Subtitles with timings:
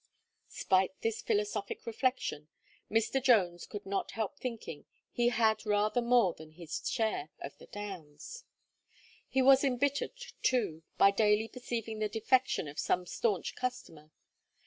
[0.49, 2.47] Spite this philosophic reflection,
[2.89, 3.21] Mr.
[3.21, 8.43] Jones could not help thinking he had rather more than his share of the downs.
[9.29, 14.09] He was embittered, too, by daily perceiving the defection of some staunch customer.